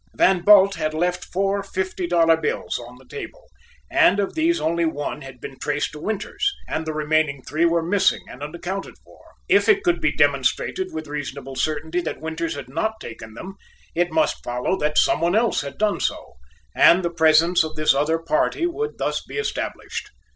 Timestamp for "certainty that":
11.55-12.19